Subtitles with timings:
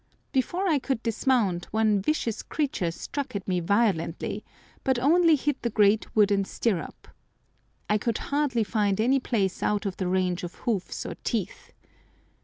[0.31, 4.43] Before I could dismount, one vicious creature struck at me violently,
[4.83, 7.07] but only hit the great wooden stirrup.
[7.87, 11.71] I could hardly find any place out of the range of hoofs or teeth.